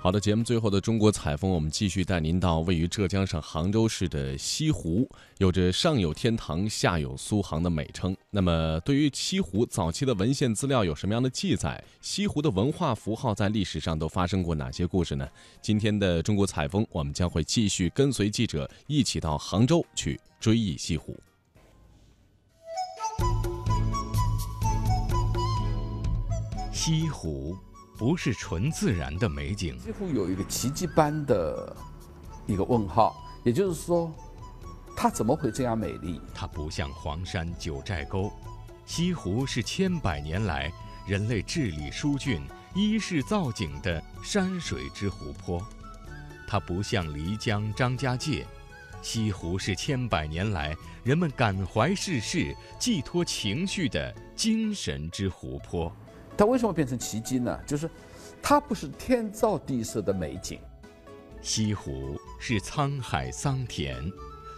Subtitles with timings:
[0.00, 5.06] 好的，节目最后的中国采风，我们继续带您到位于浙江省杭州市的西湖，
[5.38, 8.16] 有着“上有天堂，下有苏杭”的美称。
[8.30, 11.82] 那么，对于西湖早期的文献资料有什么样的记载？
[12.00, 15.28] 西湖的文化符号在历史上都发生过哪些故事呢？
[15.60, 21.18] 今天的中国采风，我们将会继续跟随记者一起到杭州去追忆西湖。
[26.72, 27.56] 西湖。
[27.98, 31.76] 不是纯自然的美景，几乎有一个奇迹般的
[32.46, 34.14] 一个问号，也就是说，
[34.96, 36.20] 它怎么会这样美丽？
[36.32, 38.32] 它不像黄山、九寨沟，
[38.86, 40.72] 西湖是千百年来
[41.08, 42.40] 人类治理疏浚、
[42.72, 45.58] 依势造景的山水之湖泊；
[46.46, 48.46] 它不像漓江、张家界，
[49.02, 55.92] 西湖是千百年来人们感怀世事、寄托情绪的精神之湖泊。
[56.38, 57.58] 它为什么变成奇迹呢？
[57.66, 57.90] 就是
[58.40, 60.60] 它不是天造地设的美景。
[61.42, 64.00] 西湖是沧海桑田，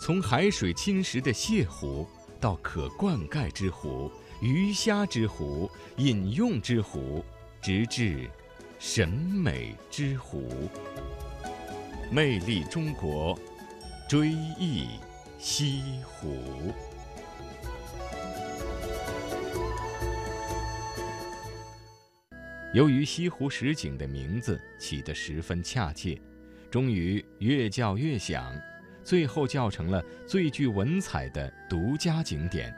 [0.00, 2.06] 从海水侵蚀的泻湖，
[2.40, 4.10] 到可灌溉之湖、
[4.40, 7.22] 鱼虾之湖、饮用之湖，
[7.60, 8.30] 直至
[8.78, 10.48] 审美之湖。
[12.10, 13.38] 魅力中国，
[14.08, 14.86] 追忆
[15.38, 16.72] 西湖。
[22.76, 26.20] 由于西湖十景的名字起得十分恰切，
[26.70, 28.54] 终于越叫越响，
[29.02, 32.74] 最后叫成了最具文采的独家景点，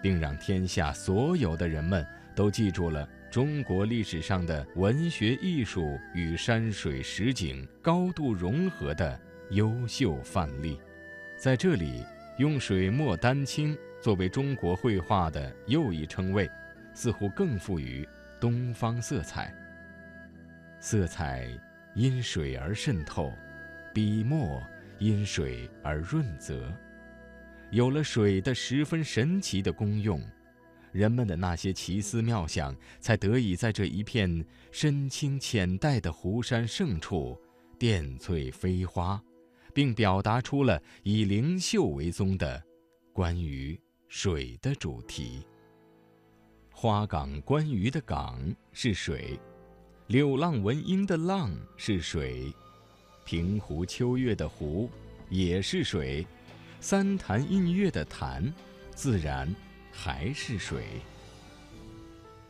[0.00, 10.78] 并让天下所有的人们都记住了中国历史上的文学艺术与山水实景高度融合的优秀范例。
[11.36, 12.04] 在这里，
[12.38, 16.48] 用水墨丹青作为中国绘画的又一称谓，
[16.94, 18.08] 似乎更富于。
[18.42, 19.54] 东方色彩，
[20.80, 21.48] 色彩
[21.94, 23.32] 因水而渗透，
[23.94, 24.60] 笔墨
[24.98, 26.76] 因水而润泽。
[27.70, 30.20] 有了水的十分神奇的功用，
[30.90, 37.40] 人们的那些奇思妙想才得以在这一片深清浅黛的湖山胜处
[37.78, 39.22] 点翠飞花，
[39.72, 42.60] 并表达出了以灵秀为宗的
[43.12, 45.46] 关于水的主题。
[46.82, 48.40] 花港观鱼的港
[48.72, 49.38] 是水，
[50.08, 52.52] 柳浪闻莺的浪是水，
[53.24, 54.90] 平湖秋月的湖
[55.28, 56.26] 也是水，
[56.80, 58.52] 三潭印月的潭
[58.96, 59.48] 自然
[59.92, 60.82] 还是水。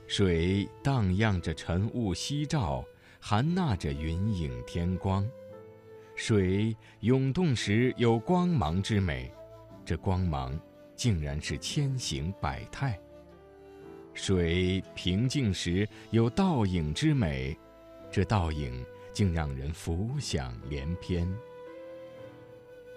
[0.06, 2.82] 水荡漾着晨雾夕照，
[3.20, 5.28] 含纳着云影天光。
[6.16, 9.31] 水涌动时有光芒之美，
[9.84, 10.59] 这光芒
[10.97, 12.99] 竟然是千形百态。
[14.15, 17.56] 水平静时有倒影之美，
[18.11, 21.27] 这倒影竟让人浮想联翩。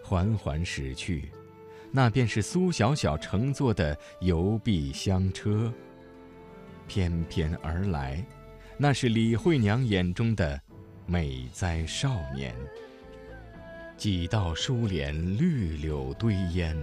[0.04, 1.32] 缓缓驶去，
[1.92, 5.72] 那便是苏小小乘坐的游碧香车；
[6.88, 8.24] 翩翩而来，
[8.78, 10.62] 那是李慧娘眼中的
[11.08, 12.54] 美哉少年。
[13.98, 16.78] 几道疏帘，绿柳堆烟，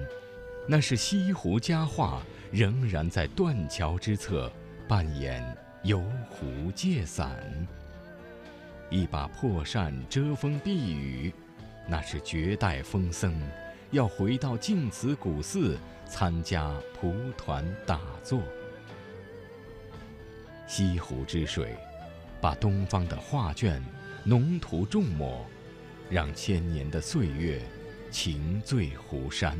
[0.66, 2.22] 那是西湖佳话。
[2.52, 4.52] 仍然在断桥之侧
[4.86, 5.42] 扮演
[5.84, 7.34] 游湖借伞，
[8.90, 11.32] 一把破扇遮风避雨，
[11.88, 13.34] 那是绝代风僧
[13.90, 18.42] 要回到净慈古寺参加蒲团打坐。
[20.66, 21.74] 西湖之水，
[22.38, 23.82] 把东方的画卷
[24.24, 25.46] 浓涂重抹，
[26.10, 27.62] 让千年的岁月
[28.10, 29.56] 情醉湖山。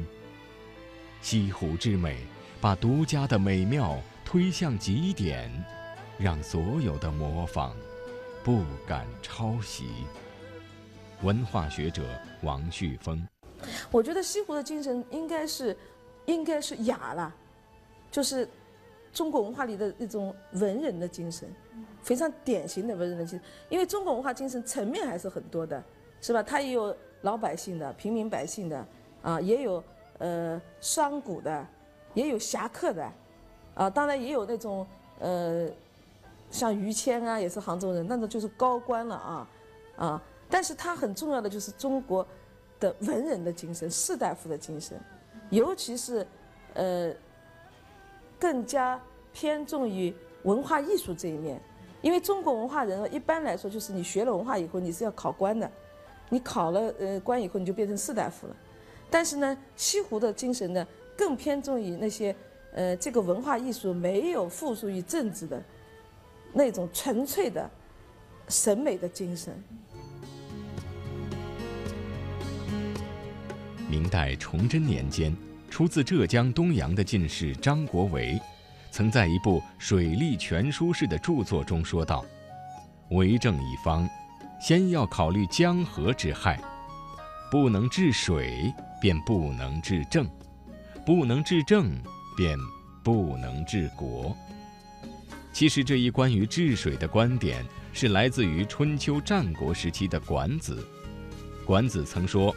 [1.22, 2.18] 西湖之美。
[2.60, 5.50] 把独家的美妙推向极点，
[6.16, 7.74] 让所有的模仿
[8.44, 10.06] 不敢抄袭。
[11.22, 12.04] 文化学者
[12.42, 13.26] 王旭峰，
[13.90, 15.76] 我觉得西湖的精神应该是，
[16.26, 17.34] 应该是雅了，
[18.12, 18.48] 就是
[19.12, 21.52] 中国文化里的那种文人的精神，
[22.00, 23.48] 非常典型的文人的精神。
[23.68, 25.82] 因为中国文化精神层面还是很多的，
[26.20, 26.40] 是吧？
[26.44, 28.86] 它也有老百姓的、平民百姓的，
[29.20, 29.82] 啊，也有
[30.22, 31.66] 呃商贾的。
[32.14, 33.10] 也有侠客的，
[33.74, 34.86] 啊，当然也有那种
[35.18, 35.66] 呃，
[36.50, 39.48] 像于谦啊，也是杭州人，那种就是高官了啊，
[39.96, 42.26] 啊，但是他很重要的就是中国
[42.78, 45.00] 的文人的精神，士大夫的精神，
[45.48, 46.26] 尤其是
[46.74, 47.10] 呃，
[48.38, 49.00] 更加
[49.32, 51.58] 偏重于文化艺术这一面，
[52.02, 55.70] 因为中国文化人一般来说就是你学了文化以后你是要考官的，
[56.28, 58.56] 你考了呃官以后你就变成士大夫了，
[59.12, 62.34] 但是呢，西湖的精神呢更偏重于那些
[62.72, 65.62] 呃这个文化艺术没有附属于政治的
[66.54, 67.70] 那种纯粹的
[68.48, 69.52] 审美的精神。
[73.86, 75.36] 明代崇祯年间，
[75.68, 78.40] 出自浙江东阳的进士张国维，
[78.90, 82.24] 曾在一部《水利全书》式的著作中说道
[83.12, 84.08] ：“为政一方，
[84.58, 86.58] 先要考虑江河之害，
[87.50, 88.72] 不能治水，
[89.02, 90.24] 便不能治政；
[91.04, 91.90] 不能治政，
[92.34, 92.56] 便
[93.04, 94.34] 不能治国。”
[95.52, 97.62] 其实，这一关于治水的观点
[97.92, 100.88] 是来自于春秋战国时期的管子。
[101.66, 102.54] 管子曾说。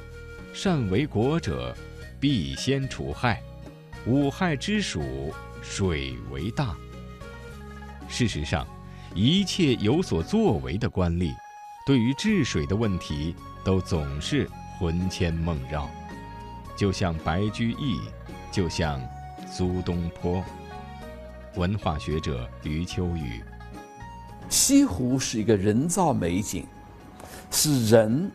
[0.53, 1.75] 善为国者，
[2.17, 3.41] 必先除害。
[4.05, 6.73] 五害之属，水为大。
[8.07, 8.65] 事实上，
[9.13, 11.33] 一切有所作为的官吏，
[11.85, 14.49] 对于治水的问题，都总是
[14.79, 15.89] 魂牵梦绕。
[16.75, 18.01] 就像白居易，
[18.51, 19.01] 就像
[19.47, 20.43] 苏东坡。
[21.55, 23.41] 文化学者余秋雨。
[24.49, 26.65] 西湖是一个人造美景，
[27.49, 28.29] 是人。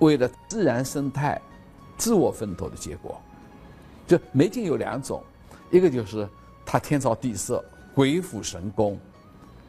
[0.00, 1.40] 为了自然生态，
[1.96, 3.20] 自我奋斗的结果，
[4.06, 5.22] 就美景有两种，
[5.70, 6.26] 一个就是
[6.64, 7.62] 它天造地设、
[7.94, 8.98] 鬼斧神工，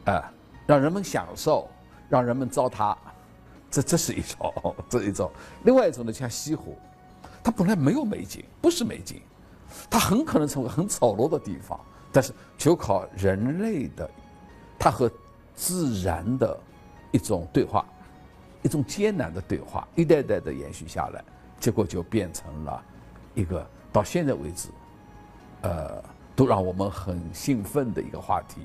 [0.06, 0.32] 啊，
[0.66, 1.68] 让人们享受，
[2.08, 2.96] 让人们糟蹋，
[3.70, 5.30] 这这是一种，这一种。
[5.64, 6.78] 另外一种呢，像西湖，
[7.42, 9.20] 它本来没有美景，不是美景，
[9.90, 11.78] 它很可能成为很丑陋的地方，
[12.12, 14.08] 但是就靠人类的，
[14.78, 15.10] 它和
[15.54, 16.58] 自然的
[17.10, 17.84] 一种对话。
[18.64, 21.24] 一种艰难的对话，一代代的延续下来，
[21.58, 22.80] 结果就变成了
[23.34, 24.68] 一个到现在为止，
[25.62, 26.00] 呃，
[26.36, 28.60] 都让我们很兴奋的一个话题。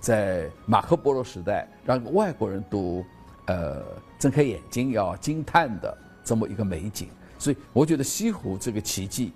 [0.00, 3.04] 在马可波罗时代，让外国人都
[3.46, 3.80] 呃
[4.18, 7.08] 睁开眼睛要惊叹的这么一个美景。
[7.38, 9.32] 所以，我觉得西湖这个奇迹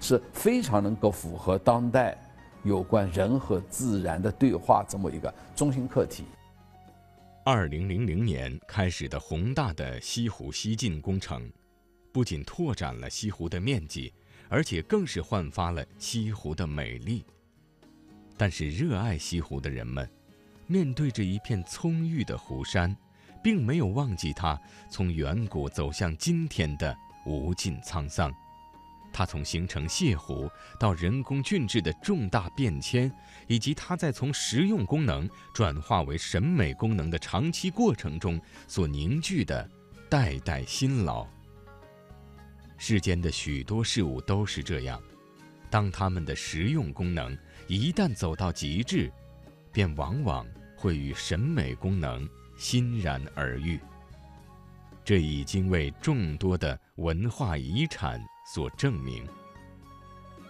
[0.00, 2.16] 是非常能够符合当代
[2.62, 6.24] 有关人和自然的对话这么一个中心课题。
[7.44, 11.48] 二零零零年开始的宏大的西湖西进工程，
[12.10, 14.12] 不仅拓展了西湖的面积，
[14.48, 17.24] 而且更是焕发了西湖的美丽。
[18.36, 20.08] 但是，热爱西湖的人们，
[20.66, 22.96] 面对着一片葱郁的湖山，
[23.42, 24.60] 并没有忘记它
[24.90, 26.96] 从远古走向今天的
[27.26, 28.32] 无尽沧桑。
[29.12, 33.10] 它从形成泻湖到人工浚治的重大变迁，
[33.46, 38.38] 以及它在从实用功能转化为审美功能的长期过程中
[38.68, 39.66] 所凝聚的
[40.10, 41.26] 代代辛劳。
[42.76, 45.02] 世间的许多事物都是这样，
[45.70, 47.36] 当它们的实用功能
[47.68, 49.10] 一旦走到极致，
[49.72, 50.46] 便往往
[50.76, 52.28] 会与审美功能
[52.58, 53.80] 欣然而遇。
[55.06, 58.20] 这已经为众多的文化遗产。
[58.48, 59.26] 所证明。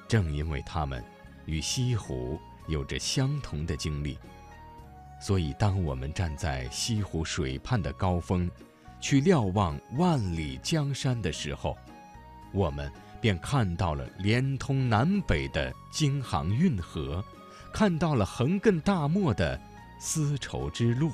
[0.06, 1.02] 正因为他们
[1.46, 2.38] 与西湖
[2.68, 4.18] 有着相同的经历，
[5.18, 8.50] 所以当我们站在西湖水畔的高峰，
[9.00, 11.74] 去瞭望万里江山的时候，
[12.52, 17.24] 我们便看到了连通南北的京杭运河，
[17.72, 19.58] 看到了横亘大漠的
[19.98, 21.10] 丝绸之路，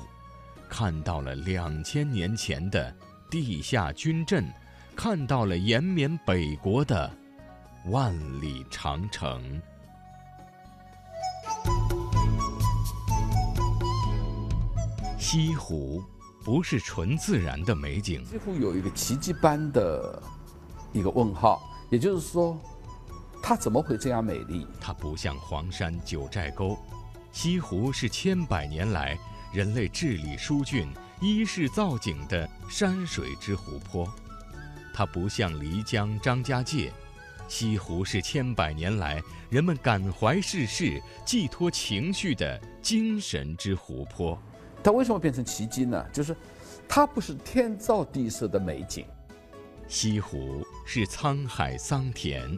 [0.67, 2.93] 看到了两千年前的
[3.33, 4.45] 地下军阵。
[4.95, 7.11] 看到了延绵北国的
[7.85, 9.59] 万里长城。
[15.17, 16.03] 西湖
[16.45, 20.21] 不是纯自然的美景，西湖有一个奇迹般的
[20.91, 21.59] 一个问号，
[21.89, 22.55] 也就是说，
[23.41, 24.67] 它怎么会这样美丽？
[24.79, 26.77] 它不像黄山、九寨沟，
[27.31, 29.17] 西湖是千百年来
[29.51, 30.87] 人类治理疏浚、
[31.23, 34.05] 依势造景的山水之湖泊。
[34.93, 36.91] 它不像漓江、张家界，
[37.47, 44.37] 西湖是千百年来人们感怀世事、寄托情绪的精神之湖泊。
[44.83, 46.05] 它为什么变成奇迹呢？
[46.11, 46.35] 就是，
[46.89, 49.05] 它不是天造地设的美景。
[49.87, 52.53] 西湖是沧海桑田，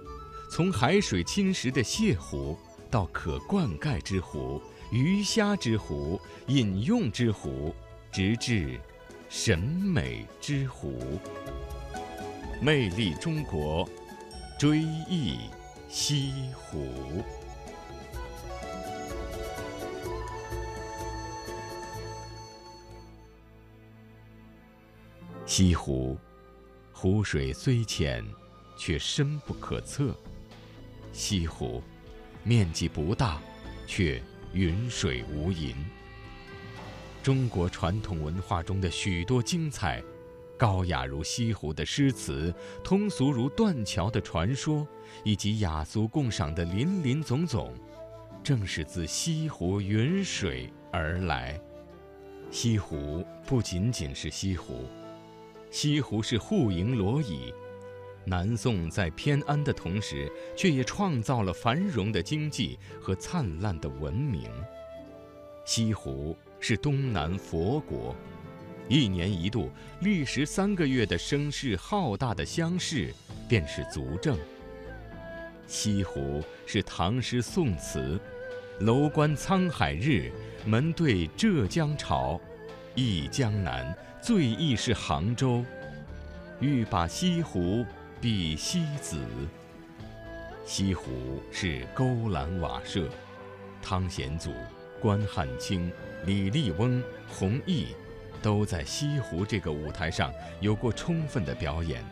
[0.50, 2.58] 从海水侵蚀的泻湖，
[2.90, 4.60] 到可灌溉之湖、
[4.92, 7.76] 鱼虾之湖、饮用之湖，
[8.16, 8.80] 直至
[9.28, 11.20] 审美之湖。
[12.62, 13.86] 魅力中国，
[14.58, 15.50] 追忆
[15.90, 17.22] 西湖。
[25.46, 26.18] 西湖，
[26.94, 28.24] 湖水虽浅，
[28.78, 30.18] 却深不可测。
[31.12, 31.84] 西湖，
[32.46, 33.42] 面积不大，
[33.86, 35.76] 却云水无垠。
[37.26, 40.00] 中国传统文化中的许多精彩，
[40.56, 42.54] 高雅如西湖的诗词，
[42.84, 44.88] 通俗如断桥的传说，
[45.24, 47.74] 以及雅俗共赏的林林总总，
[48.44, 51.60] 正是自西湖云水而来。
[52.52, 54.86] 西湖不仅仅是西湖，
[55.72, 57.52] 西湖是户盈罗绮。
[58.24, 64.48] 南宋在偏安的同时，却也创造了繁荣的经济和灿烂的文明。
[65.68, 66.38] 西湖
[66.68, 68.16] 是东南佛国，
[68.90, 69.70] 一年一度
[70.00, 73.14] 历时三个月的声势浩大的乡试，
[73.48, 74.36] 便是足证。
[75.68, 78.20] 西湖是唐诗宋词，
[78.80, 80.32] 楼观沧海日，
[80.66, 82.42] 门对浙江潮，
[82.96, 85.64] 忆江南，最忆是杭州，
[86.60, 87.86] 欲把西湖。
[88.20, 89.20] 比西子。
[90.66, 91.12] 西湖
[91.52, 93.08] 是勾栏瓦舍，
[93.84, 94.50] 汤显祖、
[95.00, 95.92] 关汉卿、
[96.26, 97.88] 李笠翁、弘毅，
[98.42, 102.04] 都在西湖这个舞台上有过充分的表演。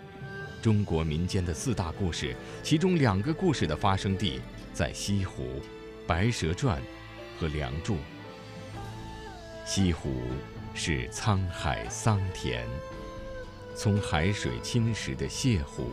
[0.62, 4.40] 中国民间的四大故事，其中两个故事的发生地
[4.72, 5.44] 在西湖，
[6.08, 6.80] 《白蛇传》
[7.42, 7.96] 和《梁祝》。
[9.66, 10.22] 西湖
[10.74, 12.66] 是沧海桑田。
[13.76, 15.90] 从海水侵蚀的泻湖，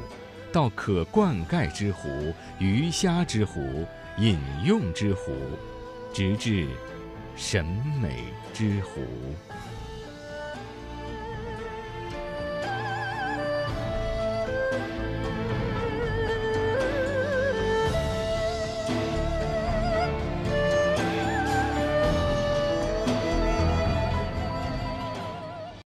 [0.52, 3.86] 到可灌溉之湖、鱼虾之湖、
[4.18, 5.32] 饮用之湖，
[6.12, 6.66] 直至
[7.36, 7.64] 审
[8.00, 9.00] 美之湖。